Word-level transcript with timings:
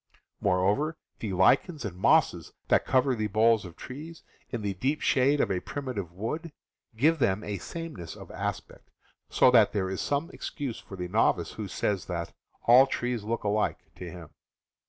Moreover, 0.39 0.97
the 1.19 1.33
lichens 1.33 1.85
and 1.85 1.95
mosses 1.95 2.53
that 2.69 2.87
cover 2.87 3.13
the 3.13 3.27
boles 3.27 3.65
of 3.65 3.75
trees, 3.75 4.23
in 4.49 4.63
the 4.63 4.73
deep 4.73 4.99
shade 4.99 5.39
of 5.39 5.51
a 5.51 5.59
primitive 5.59 6.11
wood, 6.11 6.51
give 6.97 7.19
them 7.19 7.43
a 7.43 7.59
sameness 7.59 8.15
of 8.15 8.31
aspect, 8.31 8.89
so 9.29 9.51
that 9.51 9.73
there 9.73 9.91
is 9.91 10.01
some 10.01 10.31
excuse 10.31 10.79
for 10.79 10.95
the 10.97 11.07
novice 11.07 11.51
who 11.51 11.67
says 11.67 12.05
that 12.05 12.33
"all 12.65 12.87
trees 12.87 13.23
look 13.23 13.43
alike" 13.43 13.77
to 13.97 14.09
him. 14.09 14.31